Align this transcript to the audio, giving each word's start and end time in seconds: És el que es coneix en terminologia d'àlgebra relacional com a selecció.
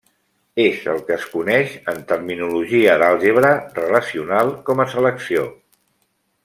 És 0.61 0.77
el 0.93 1.01
que 1.09 1.13
es 1.15 1.27
coneix 1.33 1.75
en 1.93 2.01
terminologia 2.13 2.97
d'àlgebra 3.03 3.53
relacional 3.79 4.53
com 4.71 4.83
a 4.87 4.91
selecció. 4.95 5.49